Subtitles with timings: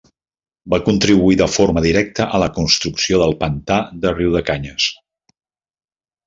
[0.73, 4.89] Va contribuir de forma directa a la construcció del pantà de Riudecanyes.